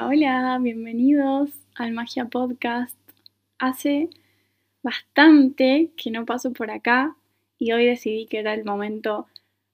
[0.00, 2.96] Hola, bienvenidos al Magia Podcast.
[3.58, 4.08] Hace
[4.82, 7.14] bastante que no paso por acá
[7.58, 9.26] y hoy decidí que era el momento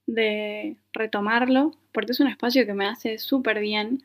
[0.07, 4.03] de retomarlo porque es un espacio que me hace súper bien,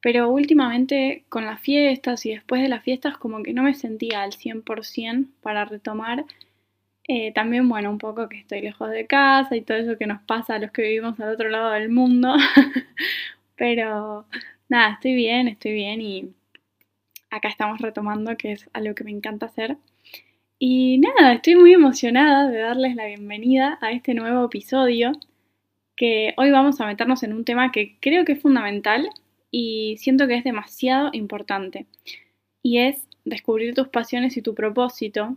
[0.00, 4.22] pero últimamente con las fiestas y después de las fiestas como que no me sentía
[4.22, 6.26] al 100% para retomar.
[7.08, 10.22] Eh, también, bueno, un poco que estoy lejos de casa y todo eso que nos
[10.22, 12.34] pasa a los que vivimos al otro lado del mundo.
[13.56, 14.26] pero
[14.68, 16.30] nada, estoy bien, estoy bien y
[17.30, 19.76] acá estamos retomando, que es algo que me encanta hacer.
[20.58, 25.12] Y nada, estoy muy emocionada de darles la bienvenida a este nuevo episodio,
[25.96, 29.08] que hoy vamos a meternos en un tema que creo que es fundamental
[29.50, 31.86] y siento que es demasiado importante.
[32.62, 35.36] Y es descubrir tus pasiones y tu propósito.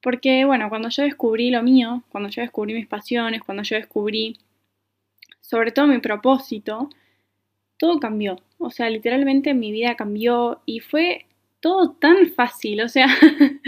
[0.00, 4.36] Porque, bueno, cuando yo descubrí lo mío, cuando yo descubrí mis pasiones, cuando yo descubrí
[5.40, 6.88] sobre todo mi propósito,
[7.78, 8.40] todo cambió.
[8.58, 11.26] O sea, literalmente mi vida cambió y fue
[11.60, 12.82] todo tan fácil.
[12.82, 13.08] O sea,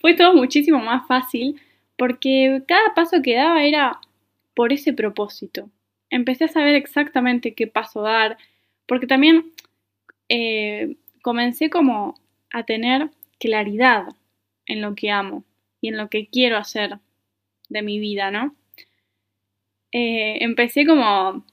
[0.00, 1.60] fue todo muchísimo más fácil
[1.96, 4.00] porque cada paso que daba era
[4.54, 5.70] por ese propósito.
[6.10, 8.38] Empecé a saber exactamente qué paso dar,
[8.86, 9.52] porque también
[10.28, 12.14] eh, comencé como
[12.52, 14.08] a tener claridad
[14.66, 15.44] en lo que amo
[15.80, 16.98] y en lo que quiero hacer
[17.68, 18.54] de mi vida, ¿no?
[19.92, 21.44] Eh, empecé como a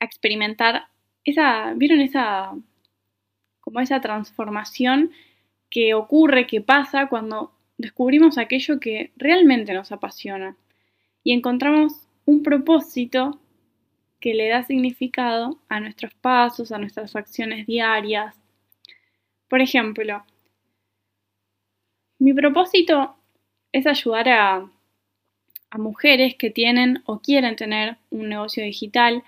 [0.00, 0.88] experimentar
[1.24, 2.52] esa, ¿vieron esa,
[3.60, 5.12] como esa transformación
[5.70, 10.56] que ocurre, que pasa cuando descubrimos aquello que realmente nos apasiona
[11.24, 13.40] y encontramos un propósito
[14.20, 18.36] que le da significado a nuestros pasos, a nuestras acciones diarias.
[19.48, 20.24] Por ejemplo,
[22.18, 23.16] mi propósito
[23.72, 24.70] es ayudar a,
[25.70, 29.24] a mujeres que tienen o quieren tener un negocio digital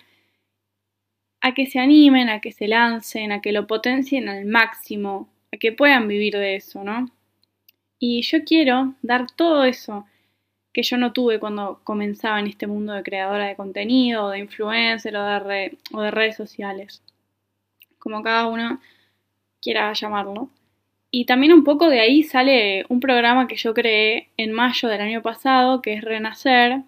[1.44, 5.58] a que se animen, a que se lancen, a que lo potencien al máximo, a
[5.58, 7.10] que puedan vivir de eso, ¿no?
[7.98, 10.06] Y yo quiero dar todo eso
[10.72, 15.14] que yo no tuve cuando comenzaba en este mundo de creadora de contenido, de influencer
[15.18, 17.02] o de, o de redes sociales,
[17.98, 18.80] como cada uno
[19.60, 20.48] quiera llamarlo.
[21.10, 25.02] Y también un poco de ahí sale un programa que yo creé en mayo del
[25.02, 26.80] año pasado, que es Renacer,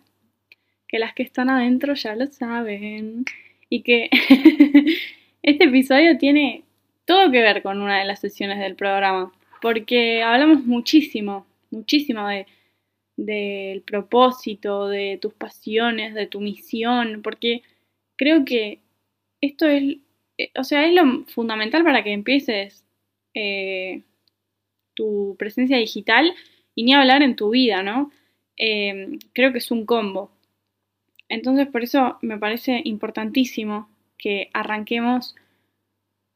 [0.89, 3.27] que las que están adentro ya lo saben
[3.69, 4.11] y que
[5.43, 6.65] este episodio tiene
[7.05, 9.33] todo que ver con una de las sesiones del programa,
[9.63, 12.47] porque hablamos muchísimo, muchísimo de
[13.17, 17.63] del propósito, de tus pasiones, de tu misión, porque
[18.17, 18.81] creo que
[19.41, 19.99] esto es,
[20.57, 22.85] o sea, es lo fundamental para que empieces
[23.35, 24.03] eh,
[24.95, 26.35] tu presencia digital
[26.75, 28.11] y ni hablar en tu vida, ¿no?
[28.57, 30.31] Eh, creo que es un combo.
[31.29, 33.89] Entonces por eso me parece importantísimo
[34.19, 35.35] que arranquemos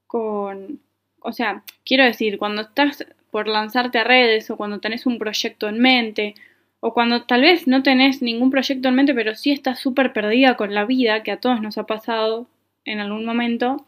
[0.06, 0.80] con,
[1.20, 5.68] o sea, quiero decir, cuando estás por lanzarte a redes o cuando tenés un proyecto
[5.68, 6.34] en mente
[6.80, 10.56] o cuando tal vez no tenés ningún proyecto en mente pero sí estás súper perdida
[10.56, 12.48] con la vida, que a todos nos ha pasado
[12.84, 13.86] en algún momento.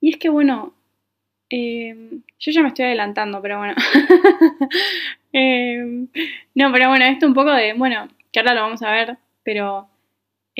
[0.00, 0.74] Y es que bueno,
[1.50, 3.74] eh, yo ya me estoy adelantando, pero bueno.
[5.34, 6.06] Eh,
[6.54, 9.86] no, pero bueno, esto un poco de, bueno, que ahora lo vamos a ver, pero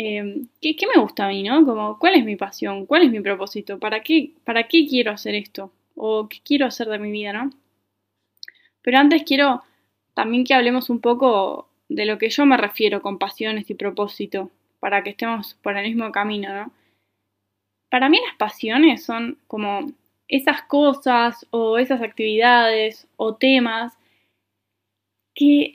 [0.00, 1.64] Em, ¿qué, me gusta a mí, no?
[1.66, 2.86] Como, ¿cuál es mi pasión?
[2.86, 3.81] ¿Cuál es mi propósito?
[3.81, 5.72] ¿Para qué, ¿Para qué quiero hacer esto?
[5.97, 7.50] ¿O qué quiero hacer de mi vida, no?
[8.82, 9.64] Pero antes quiero
[10.14, 14.53] también que hablemos un poco de lo que yo me refiero con pasiones y propósito,
[14.78, 16.72] para que estemos por el mismo camino, ¿no?
[17.91, 19.91] Para mí las pasiones son como
[20.28, 23.94] esas cosas o esas actividades o temas
[25.34, 25.75] que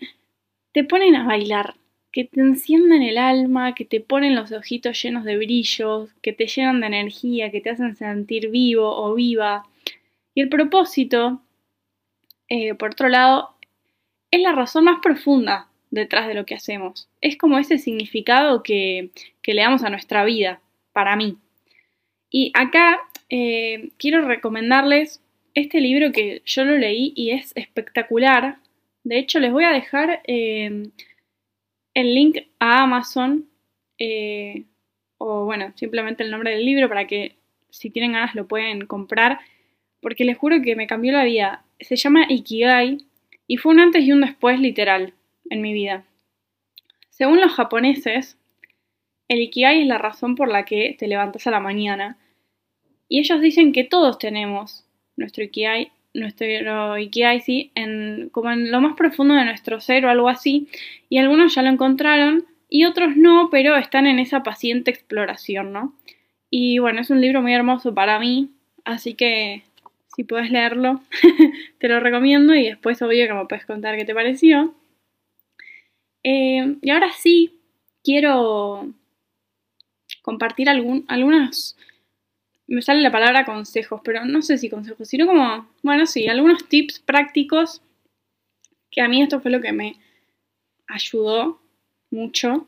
[0.72, 1.75] te ponen a bailar,
[2.13, 6.46] que te encienden el alma, que te ponen los ojitos llenos de brillos, que te
[6.46, 9.66] llenan de energía, que te hacen sentir vivo o viva.
[10.35, 11.41] Y el propósito,
[12.50, 13.56] eh, por otro lado,
[14.29, 17.09] es la razón más profunda detrás de lo que hacemos.
[17.19, 19.09] Es como ese significado que,
[19.44, 21.38] le damos a nuestra vida, para mí.
[22.30, 23.00] Y acá
[23.30, 25.19] eh, quiero recomendarles
[25.56, 28.57] este libro que yo lo leí y es espectacular.
[29.04, 30.89] De hecho, les voy a dejar eh,
[31.94, 33.50] el link a Amazon
[33.98, 34.66] eh,
[35.18, 37.38] o bueno, simplemente el nombre del libro para que
[37.69, 39.40] si tienen ganas lo pueden comprar
[40.01, 41.66] porque les juro que me cambió la vida.
[41.80, 42.98] Se llama Ikigai
[43.48, 45.13] y fue un antes y un después literal
[45.50, 46.06] en mi vida.
[47.10, 48.38] Según los japoneses,
[49.28, 52.18] el Ikigai es la razón por la que te levantas a la mañana
[53.07, 54.86] y ellos dicen que todos tenemos
[55.16, 60.10] nuestro Ikigai nuestro Ikigai, sí, en, como en lo más profundo de nuestro ser o
[60.10, 60.68] algo así,
[61.10, 65.94] y algunos ya lo encontraron y otros no, pero están en esa paciente exploración, ¿no?
[66.50, 68.50] Y bueno, es un libro muy hermoso para mí,
[68.86, 69.63] Así que
[70.15, 71.01] si puedes leerlo,
[71.80, 74.75] te lo recomiendo y después obvio que me puedes contar qué te pareció.
[76.24, 77.60] Eh, y ahora sí,
[78.04, 78.89] quiero
[80.21, 81.77] compartir algún, algunas,
[82.74, 86.68] me sale la palabra consejos, pero no sé si consejos, sino como, bueno, sí, algunos
[86.68, 87.81] tips prácticos
[88.92, 89.96] que a mí esto fue lo que me
[90.88, 91.62] ayudó
[92.12, 92.68] mucho.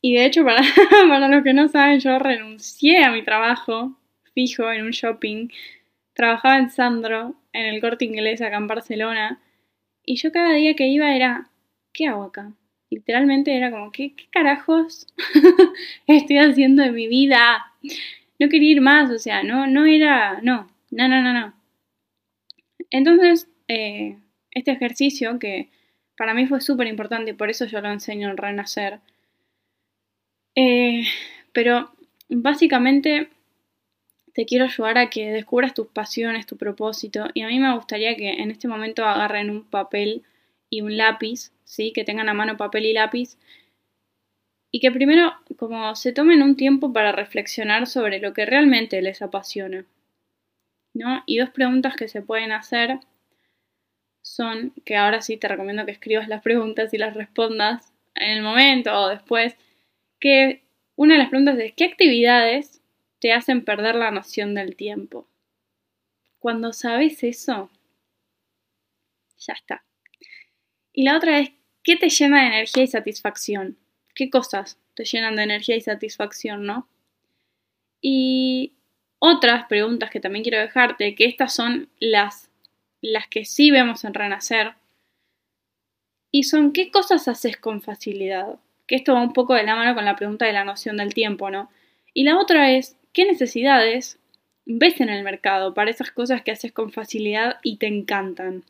[0.00, 0.62] Y de hecho, para,
[1.08, 3.96] para los que no saben, yo renuncié a mi trabajo
[4.36, 5.48] fijo en un shopping.
[6.12, 9.42] Trabajaba en Sandro, en el corte inglés acá en Barcelona.
[10.04, 11.50] Y yo cada día que iba era,
[11.92, 12.52] ¿qué hago acá?
[12.90, 15.06] Literalmente era como, ¿qué, carajos
[16.06, 17.72] estoy haciendo de mi vida?
[18.38, 21.54] No quería ir más, o sea, no, no era, no, no, no, no, no.
[22.90, 24.16] Entonces, eh,
[24.52, 25.68] este ejercicio que
[26.16, 29.00] para mí fue súper importante y por eso yo lo enseño en Renacer.
[30.54, 31.04] Eh,
[31.52, 31.90] pero
[32.28, 33.28] básicamente
[34.32, 37.28] te quiero ayudar a que descubras tus pasiones, tu propósito.
[37.34, 40.22] Y a mí me gustaría que en este momento agarren un papel
[40.68, 41.92] y un lápiz, ¿sí?
[41.92, 43.36] Que tengan a mano papel y lápiz.
[44.70, 49.20] Y que primero, como se tomen un tiempo para reflexionar sobre lo que realmente les
[49.20, 49.84] apasiona.
[50.94, 51.22] ¿No?
[51.26, 53.00] Y dos preguntas que se pueden hacer
[54.22, 58.42] son, que ahora sí te recomiendo que escribas las preguntas y las respondas en el
[58.42, 59.54] momento o después,
[60.18, 60.62] que
[60.96, 62.80] una de las preguntas es, ¿qué actividades
[63.18, 65.26] te hacen perder la noción del tiempo.
[66.38, 67.70] Cuando sabes eso,
[69.38, 69.84] ya está.
[70.96, 71.50] Y la otra es,
[71.84, 73.78] ¿qué te llena de energía y satisfacción?
[74.16, 76.88] ¿Qué cosas te llenan de energía y satisfacción, no?
[78.00, 78.72] Y
[79.20, 82.50] otras preguntas que también quiero dejarte, que estas son las,
[83.00, 84.72] las que sí vemos en Renacer,
[86.32, 88.58] y son, ¿qué cosas haces con facilidad?
[88.88, 91.14] Que esto va un poco de la mano con la pregunta de la noción del
[91.14, 91.70] tiempo, ¿no?
[92.12, 94.18] Y la otra es, ¿Qué necesidades
[94.66, 98.64] ves en el mercado para esas cosas que haces con facilidad y te encantan?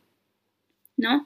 [0.95, 1.25] ¿No?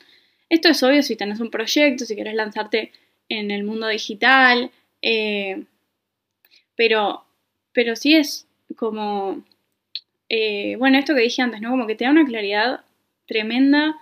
[0.52, 2.92] Esto es obvio si tenés un proyecto, si quieres lanzarte
[3.30, 4.70] en el mundo digital,
[5.02, 5.64] eh,
[6.76, 7.24] pero,
[7.72, 9.46] pero sí es como,
[10.28, 11.70] eh, bueno, esto que dije antes, ¿no?
[11.70, 12.82] Como que te da una claridad
[13.28, 13.96] tremenda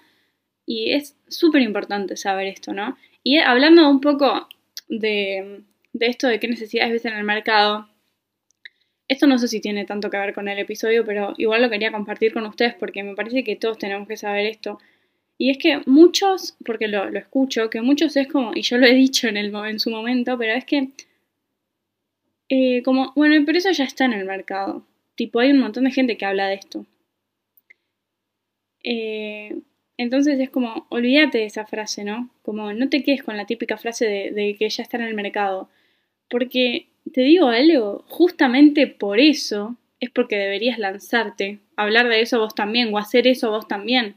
[0.65, 2.97] y es súper importante saber esto, ¿no?
[3.23, 4.49] Y hablando un poco
[4.87, 5.61] de,
[5.93, 7.87] de esto de qué necesidades ves en el mercado,
[9.07, 11.91] esto no sé si tiene tanto que ver con el episodio, pero igual lo quería
[11.91, 14.79] compartir con ustedes porque me parece que todos tenemos que saber esto.
[15.41, 18.93] Y es que muchos, porque lo, escucho, que muchos es como, y yo lo he
[18.93, 20.89] dicho en, el, en su momento, pero es que,
[22.49, 24.85] eh, como, bueno, pero eso ya está en el mercado.
[25.15, 26.85] Tipo, hay un montón de gente que habla de esto.
[28.83, 29.61] Eh,
[29.95, 32.29] entonces es como, olvídate de esa frase, ¿no?
[32.41, 35.13] Como, no te quedes con la típica frase de, de que ya está en el
[35.13, 35.69] mercado.
[36.29, 42.55] Porque te digo algo, justamente por eso es porque deberías lanzarte, hablar de eso vos
[42.55, 44.15] también o hacer eso vos también.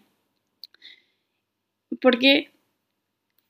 [2.02, 2.50] Porque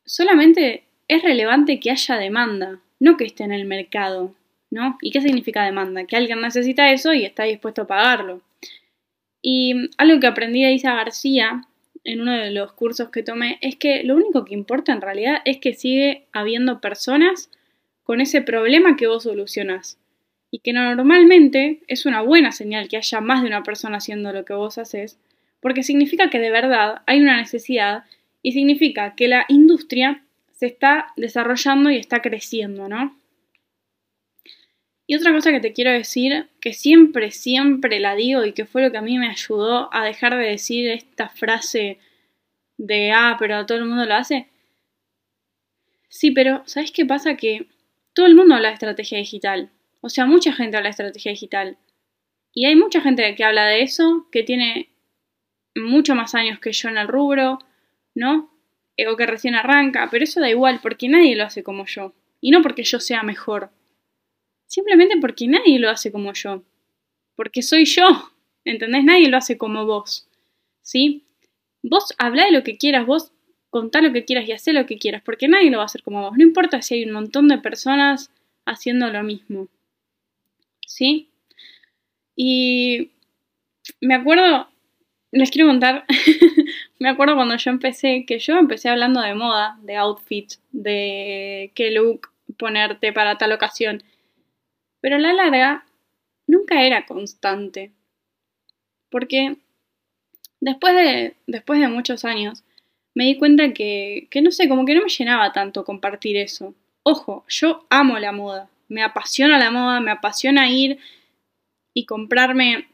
[0.05, 4.35] solamente es relevante que haya demanda, no que esté en el mercado,
[4.71, 4.97] ¿no?
[5.03, 6.05] ¿Y qué significa demanda?
[6.05, 8.43] Que alguien necesita eso y está dispuesto a pagarlo.
[9.43, 11.63] Y algo que aprendí de Isa García
[12.05, 15.39] en uno de los cursos que tomé es que lo único que importa en realidad
[15.45, 17.51] es que sigue habiendo personas
[18.03, 19.99] con ese problema que vos solucionás.
[20.51, 24.44] Y que normalmente es una buena señal que haya más de una persona haciendo lo
[24.44, 25.19] que vos haces,
[25.61, 28.05] porque significa que de verdad hay una necesidad
[28.43, 33.17] y significa que la industria se está desarrollando y está creciendo, ¿no?
[35.06, 38.82] Y otra cosa que te quiero decir, que siempre, siempre la digo y que fue
[38.82, 41.99] lo que a mí me ayudó a dejar de decir esta frase
[42.79, 44.49] de, ah, pero todo el mundo lo hace.
[46.08, 47.37] Sí, pero ¿sabes qué pasa?
[47.37, 47.67] Que
[48.15, 49.70] todo el mundo habla de estrategia digital.
[50.01, 51.79] O sea, mucha gente habla de estrategia digital.
[52.55, 54.91] Y hay mucha gente que habla de eso, que tiene
[55.75, 57.58] mucho más años que yo en el rubro,
[58.15, 58.51] ¿no?
[58.97, 62.15] Eh, o que recién arranca, pero eso da igual, porque nadie lo hace como yo.
[62.41, 63.71] Y no porque yo sea mejor.
[64.67, 66.63] Simplemente porque nadie lo hace como yo.
[67.37, 68.05] Porque soy yo.
[68.65, 69.05] ¿Entendés?
[69.05, 70.29] Nadie lo hace como vos.
[70.83, 71.25] ¿Sí?
[71.83, 73.33] Vos habla de lo que quieras, vos
[73.71, 76.03] contar lo que quieras y hacer lo que quieras, porque nadie lo va a hacer
[76.03, 76.37] como vos.
[76.37, 78.31] No importa si hay un montón de personas
[78.67, 79.69] haciendo lo mismo.
[80.87, 81.31] ¿Sí?
[82.37, 83.13] Y
[84.01, 84.69] me acuerdo,
[85.31, 86.05] les quiero contar,
[87.03, 91.91] me acuerdo cuando yo empecé, que yo empecé hablando de moda, de outfit, de qué
[91.91, 94.05] look ponerte para tal ocasión.
[95.01, 95.85] Pero a la larga,
[96.47, 97.91] nunca era constante.
[99.11, 99.56] Porque
[100.61, 102.63] después de, después de muchos años,
[103.15, 106.73] me di cuenta que, que no sé, como que no me llenaba tanto compartir eso.
[107.03, 111.01] Ojo, yo amo la moda, me apasiona la moda, me apasiona ir
[111.94, 112.87] y comprarme,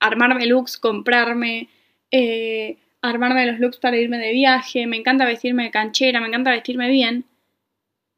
[0.00, 1.70] armarme looks, comprarme,
[2.10, 6.52] eh, armarme los looks para irme de viaje, me encanta vestirme de canchera, me encanta
[6.52, 7.24] vestirme bien,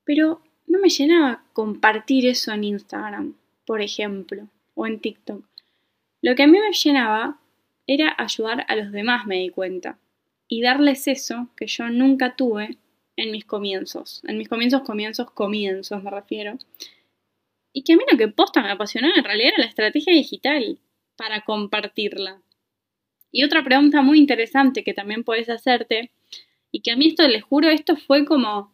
[0.04, 3.34] pero no me llenaba compartir eso en Instagram,
[3.66, 5.44] por ejemplo, o en TikTok.
[6.20, 7.40] Lo que a mí me llenaba
[7.86, 9.98] era ayudar a los demás, me di cuenta,
[10.48, 12.76] y darles eso que yo nunca tuve
[13.16, 16.58] en mis comienzos, en mis comienzos, comienzos, comienzos me refiero,
[17.72, 20.78] y que a mí lo que posta me apasionaba en realidad era la estrategia digital
[21.16, 22.40] para compartirla.
[23.34, 26.12] Y otra pregunta muy interesante que también puedes hacerte,
[26.70, 28.72] y que a mí esto, les juro, esto fue como,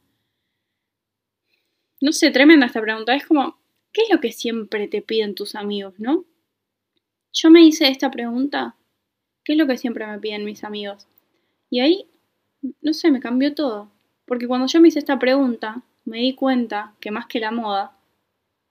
[2.03, 3.59] no sé, tremenda esta pregunta, es como,
[3.91, 6.27] ¿qué es lo que siempre te piden tus amigos, no?
[7.33, 8.77] Yo me hice esta pregunta,
[9.45, 11.09] ¿qué es lo que siempre me piden mis amigos?
[11.71, 12.07] Y ahí,
[12.83, 13.91] no sé, me cambió todo.
[14.27, 17.97] Porque cuando yo me hice esta pregunta, me di cuenta que más que la moda,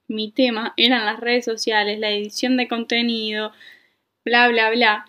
[0.07, 3.53] mi tema eran las redes sociales, la edición de contenido,
[4.23, 5.07] bla, bla, bla.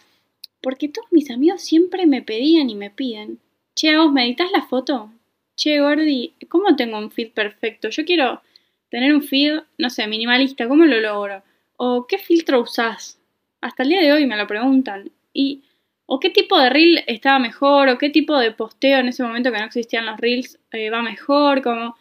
[0.60, 3.38] Porque todos mis amigos siempre me pedían y me piden,
[3.74, 5.10] che, vos, ¿me editas la foto?
[5.56, 7.88] Che, Gordi, ¿cómo tengo un feed perfecto?
[7.88, 8.42] Yo quiero
[8.90, 11.42] tener un feed, no sé, minimalista, ¿cómo lo logro?
[11.76, 13.18] O ¿qué filtro usás?
[13.60, 15.10] Hasta el día de hoy me lo preguntan.
[15.32, 15.62] Y,
[16.06, 19.52] o qué tipo de reel estaba mejor, o qué tipo de posteo en ese momento
[19.52, 21.96] que no existían los reels eh, va mejor, como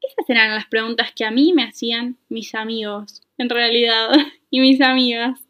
[0.00, 4.10] esas eran las preguntas que a mí me hacían mis amigos, en realidad,
[4.50, 5.40] y mis amigas.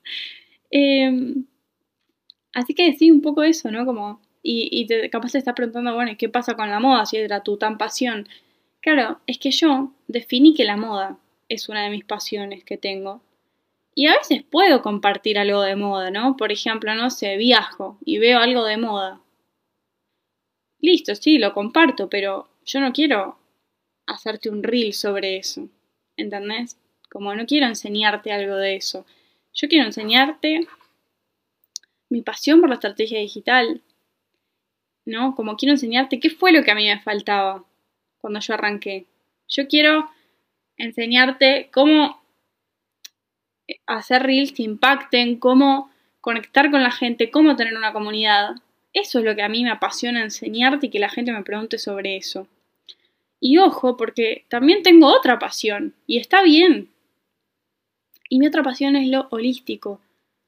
[0.71, 1.45] Em,
[2.59, 3.87] así que sí, un poco eso, ¿no?
[3.87, 7.43] Como, y, te, capaz te estás preguntando, bueno, ¿qué pasa con la moda si era
[7.43, 8.29] tu tan pasión?
[8.81, 13.23] Claro, es que yo definí que la moda es una de mis pasiones que tengo.
[13.95, 16.37] Y a veces puedo compartir algo de moda, ¿no?
[16.37, 19.21] Por ejemplo, no sé, viajo y veo algo de moda.
[20.81, 23.39] Listo, sí, lo comparto, pero yo no quiero
[24.07, 25.69] hacerte un reel sobre eso.
[26.17, 26.79] ¿Entendés?
[27.11, 29.05] Como no quiero enseñarte algo de eso.
[29.53, 30.69] Yo quiero enseñarte
[32.09, 33.83] mi pasión por la estrategia digital.
[35.05, 35.35] ¿No?
[35.35, 37.65] Como quiero enseñarte qué fue lo que a mí me faltaba
[38.21, 39.07] cuando yo arranqué.
[39.49, 40.11] Yo quiero
[40.77, 42.21] enseñarte cómo
[43.87, 48.57] hacer reels que impacten, cómo conectar con la gente, cómo tener una comunidad.
[48.93, 51.79] Eso es lo que a mí me apasiona enseñarte y que la gente me pregunte
[51.79, 52.47] sobre eso.
[53.41, 56.91] Y ojo, porque también tengo otra pasión, y está bien.
[58.29, 60.01] Y mi otra pasión es lo holístico,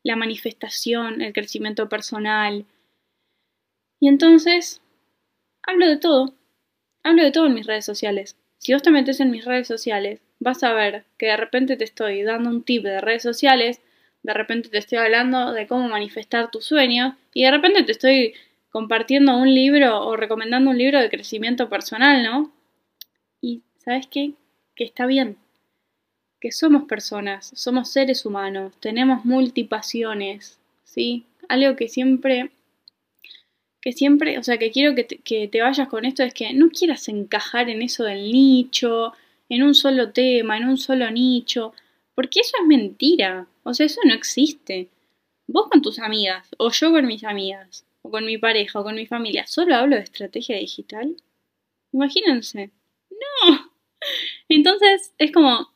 [0.03, 2.65] la manifestación, el crecimiento personal.
[3.99, 4.81] Y entonces,
[5.63, 6.35] hablo de todo.
[7.03, 8.37] Hablo de todo en mis redes sociales.
[8.59, 11.85] Si vos te metes en mis redes sociales, vas a ver que de repente te
[11.85, 13.81] estoy dando un tip de redes sociales,
[14.23, 18.35] de repente te estoy hablando de cómo manifestar tu sueño, y de repente te estoy
[18.71, 22.53] compartiendo un libro o recomendando un libro de crecimiento personal, ¿no?
[23.85, 24.35] ¿sabes qué?
[24.77, 25.37] Que está bien,
[26.41, 31.25] que somos personas, somos seres humanos, tenemos multipasiones, ¿sí?
[31.49, 32.51] Algo que siempre,
[33.83, 35.05] que siempre, o sea, que quiero que
[35.49, 39.13] te, vayas con esto es que no quieras encajar en eso del nicho,
[39.49, 41.75] en un solo tema, en un solo nicho,
[42.15, 44.89] porque eso es mentira, o sea, eso no existe.
[45.47, 48.95] Vos con tus amigas, o yo con mis amigas, o con mi pareja, o con
[48.95, 51.17] mi familia, solo hablo de estrategia digital.
[51.93, 52.71] Imagínense.
[53.11, 53.71] No,
[54.49, 55.69] entonces es como,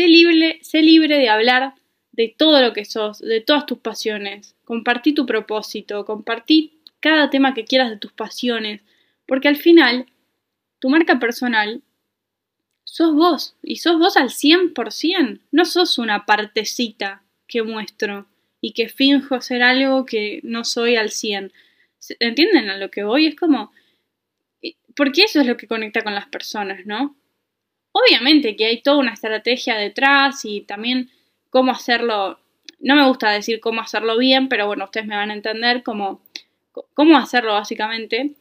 [0.00, 1.74] sé libre, sé libre de hablar
[2.12, 4.56] de todo lo que sos, de todas tus pasiones.
[4.64, 8.80] Compartí tu propósito, compartí cada tema que quieras de tus pasiones,
[9.26, 10.06] porque al final,
[10.78, 11.82] tu marca personal
[12.84, 18.26] sos vos, y sos vos al 100%, no sos una partecita que muestro
[18.62, 21.52] y que finjo ser algo que no soy al 100.
[22.20, 23.26] ¿Entienden a lo que voy?
[23.26, 23.70] Es como,
[24.62, 27.16] eh, porque eso es lo que conecta con las personas, ¿no?
[27.92, 31.10] Obviamente que hay toda una estrategia detrás y también
[31.50, 32.38] cómo hacerlo,
[32.78, 36.20] no me gusta decir cómo hacerlo bien, pero bueno, ustedes me van a entender cómo,
[36.94, 38.34] cómo hacerlo básicamente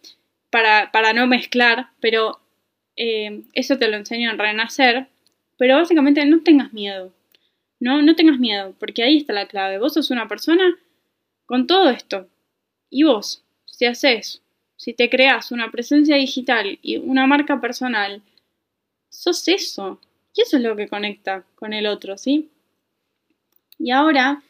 [0.49, 2.39] para, para no mezclar, pero
[2.95, 5.07] eh, eso te lo enseño en Renacer,
[5.57, 7.11] pero básicamente no tengas miedo,
[7.79, 10.77] no, no tengas miedo, porque ahí está la clave, vos sos una persona
[11.45, 12.27] con todo esto,
[12.89, 14.41] y vos, si haces,
[14.75, 18.21] si te creas una presencia digital y una marca personal,
[19.09, 19.99] sos eso.
[20.33, 22.49] Y eso es lo que conecta con el otro, ¿sí?
[23.77, 24.43] Y ahora,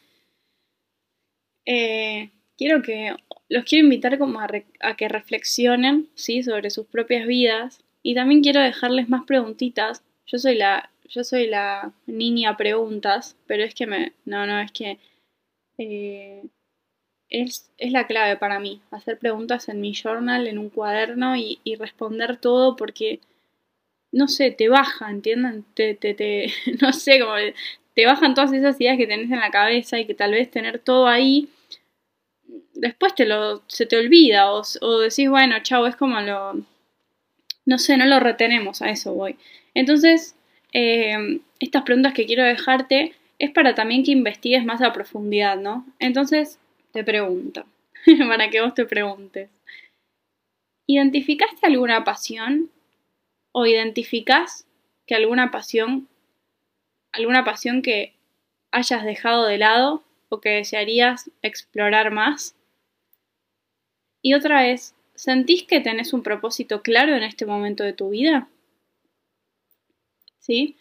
[1.64, 3.14] eh, quiero que,
[3.48, 6.42] los quiero invitar como a, que reflexionen, ¿sí?
[6.42, 7.82] Sobre sus propias vidas.
[8.02, 10.02] Y también quiero dejarles más preguntitas.
[10.26, 14.72] Yo soy la, yo soy la niña preguntas, pero es que me, no, no, es
[14.72, 14.98] que
[15.78, 16.44] eh,
[17.28, 18.82] es, es, la clave para mí.
[18.90, 23.20] Hacer preguntas en mi journal, en un cuaderno y responder todo porque
[24.12, 25.64] no sé, te baja, ¿entienden?
[25.74, 27.34] Te, te, te, no sé, como
[27.94, 30.78] te bajan todas esas ideas que tenés en la cabeza y que tal vez tener
[30.78, 31.48] todo ahí,
[32.74, 36.54] después te lo, se te olvida o, o decís, bueno, chao, es como lo,
[37.66, 39.36] no sé, no lo retenemos, a eso voy.
[39.74, 40.36] Entonces,
[40.72, 45.86] eh, estas preguntas que quiero dejarte es para también que investigues más a profundidad, ¿no?
[45.98, 46.58] Entonces,
[46.92, 47.64] te pregunto,
[48.28, 49.50] para que vos te preguntes,
[50.86, 52.70] ¿identificaste alguna pasión
[53.52, 54.66] o identificás
[55.06, 56.08] que alguna pasión,
[57.12, 58.14] alguna pasión que
[58.70, 62.54] hayas dejado de lado o que desearías explorar más?
[64.22, 68.48] Y otra vez, ¿sentís que tenés un propósito claro en este momento de tu vida?
[70.38, 70.76] ¿Sí?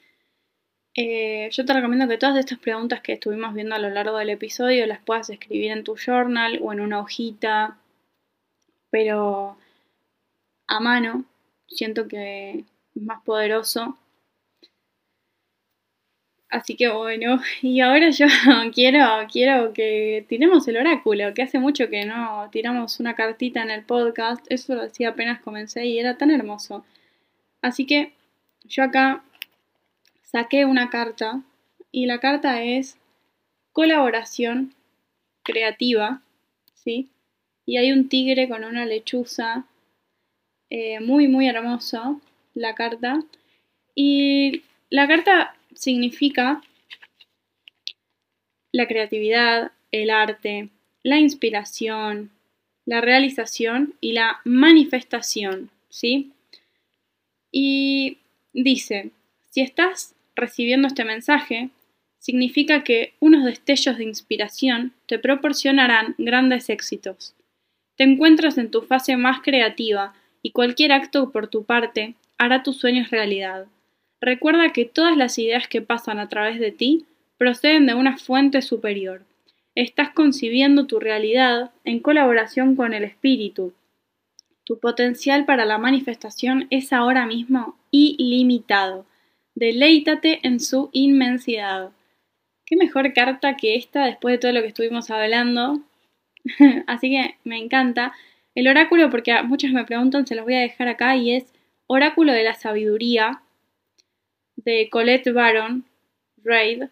[0.96, 4.32] Eh, yo te recomiendo que todas estas preguntas que estuvimos viendo a lo largo del
[4.32, 7.78] episodio las puedas escribir en tu journal o en una hojita,
[8.90, 9.58] pero
[10.68, 11.26] a mano,
[11.70, 13.98] siento que es más poderoso.
[16.50, 18.26] Así que bueno, y ahora yo
[18.74, 19.00] quiero,
[19.32, 23.84] quiero que tiremos el oráculo, que hace mucho que no tiramos una cartita en el
[23.84, 26.84] podcast, eso lo decía apenas comencé y era tan hermoso.
[27.62, 28.14] Así que
[28.64, 29.24] yo acá
[30.24, 31.42] saqué una carta
[31.92, 32.98] y la carta es
[33.72, 34.74] colaboración
[35.44, 36.22] creativa,
[36.74, 37.10] ¿sí?
[37.66, 39.66] Y hay un tigre con una lechuza,
[40.70, 42.22] eh, muy, muy hermoso
[42.54, 43.24] la carta.
[43.96, 46.62] Y la carta significa
[48.72, 50.70] la creatividad, el arte,
[51.04, 52.32] la inspiración,
[52.86, 56.32] la realización y la manifestación, ¿sí?
[57.52, 58.18] Y
[58.54, 59.12] dice,
[59.50, 61.70] si estás recibiendo este mensaje,
[62.20, 67.34] significa que unos destellos de inspiración te proporcionarán grandes éxitos.
[67.96, 72.78] Te encuentras en tu fase más creativa y cualquier acto por tu parte hará tus
[72.78, 73.68] sueños realidad.
[74.22, 77.06] Recuerda que todas las ideas que pasan a través de ti
[77.38, 79.24] proceden de una fuente superior.
[79.76, 83.74] Estás concibiendo tu realidad en colaboración con el espíritu.
[84.66, 89.06] Tu potencial para la manifestación es ahora mismo ilimitado.
[89.56, 91.92] Deleítate en su inmensidad.
[92.66, 95.82] Qué mejor carta que esta después de todo lo que estuvimos hablando.
[96.88, 98.14] Así que me encanta.
[98.60, 101.46] El oráculo, porque a muchos me preguntan, se los voy a dejar acá y es
[101.88, 103.42] Oráculo de la Sabiduría
[104.58, 105.86] de Colette Baron
[106.44, 106.84] Reid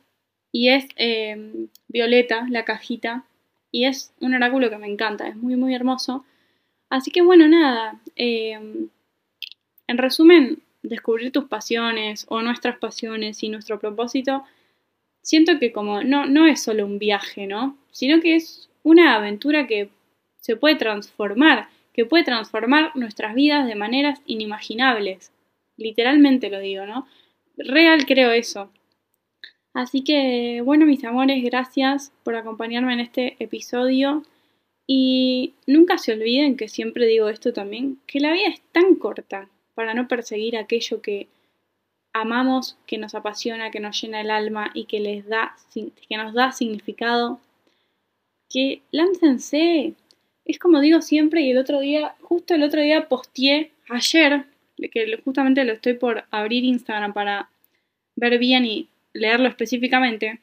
[0.54, 3.26] y es em, violeta la cajita
[3.70, 6.24] y es un oráculo que me encanta, es muy muy hermoso.
[6.90, 8.88] Así que bueno, nada, em,
[9.88, 14.46] en resumen, descubrir tus pasiones o nuestras pasiones y nuestro propósito,
[15.22, 17.78] siento que como no, no es solo un viaje, ¿no?
[17.92, 19.90] Sino que es una aventura que
[20.48, 25.34] se puede transformar, que puede transformar nuestras vidas de maneras inimaginables.
[25.76, 27.06] Literalmente lo digo, ¿no?
[27.58, 28.72] Real creo eso.
[29.74, 34.24] Así que, bueno, mis amores, gracias por acompañarme en este episodio.
[34.88, 39.50] Y nunca se olviden que siempre digo esto también, que la vida es tan corta
[39.76, 41.28] para no perseguir aquello que
[42.14, 46.34] amamos, que nos apasiona, que nos llena el alma y que les da que nos
[46.34, 47.42] da significado,
[48.50, 49.94] que láncense.
[50.48, 54.46] Es como digo siempre y el otro día, justo el otro día posteé ayer,
[54.92, 57.50] que justamente lo estoy por abrir Instagram para
[58.16, 60.40] ver bien y leerlo específicamente.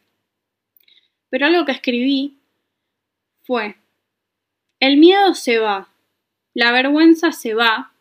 [1.31, 2.37] Pero algo que escribí
[3.43, 3.77] fue,
[4.79, 5.88] el miedo se va,
[6.53, 7.95] la vergüenza se va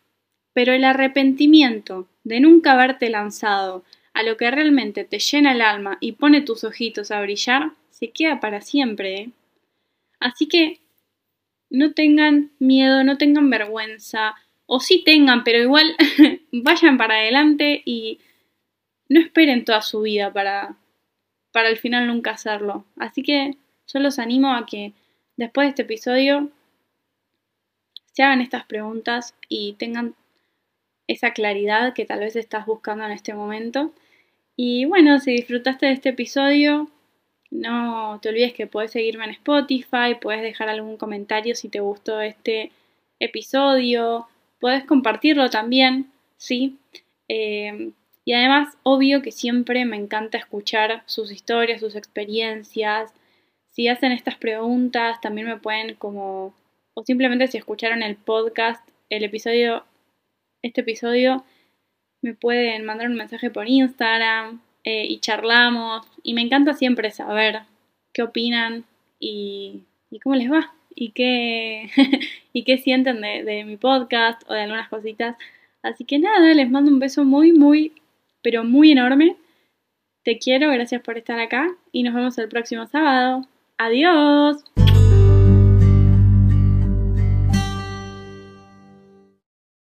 [0.54, 5.98] pero el arrepentimiento de nunca haberte lanzado a lo que realmente te llena el alma
[6.00, 9.14] y pone tus ojitos a brillar, se queda para siempre.
[9.16, 9.30] ¿eh?
[10.20, 10.78] Así que
[11.74, 14.34] no tengan miedo, no tengan vergüenza,
[14.66, 15.94] o sí tengan, pero igual
[16.52, 18.20] vayan para adelante y
[19.08, 20.76] no esperen toda su vida para,
[21.52, 22.86] para al final nunca hacerlo.
[22.96, 23.56] Así que
[23.86, 24.92] yo los animo a que
[25.36, 26.50] después de este episodio
[28.12, 30.14] se hagan estas preguntas y tengan
[31.06, 33.92] esa claridad que tal vez estás buscando en este momento.
[34.56, 36.88] Y bueno, si disfrutaste de este episodio,
[37.54, 42.20] no te olvides que puedes seguirme en Spotify, puedes dejar algún comentario si te gustó
[42.20, 42.72] este
[43.20, 44.26] episodio,
[44.58, 46.76] puedes compartirlo también, ¿sí?
[47.28, 47.92] Eh,
[48.24, 53.12] y además, obvio que siempre me encanta escuchar sus historias, sus experiencias.
[53.70, 56.54] Si hacen estas preguntas, también me pueden como,
[56.94, 59.84] o simplemente si escucharon el podcast, el episodio
[60.64, 61.44] este episodio,
[62.22, 66.06] me pueden mandar un mensaje por Instagram eh, y charlamos.
[66.22, 67.62] Y me encanta siempre saber
[68.12, 68.84] qué opinan
[69.18, 69.82] y,
[70.22, 71.90] cómo les va y qué,
[72.52, 75.36] y qué sienten de, de mi podcast o de algunas cositas.
[75.82, 77.92] Así que nada, les mando un beso muy, muy,
[78.42, 79.36] pero muy enorme.
[80.24, 83.46] Te quiero, gracias por estar acá y nos vemos el próximo sábado.
[83.76, 84.64] Adiós.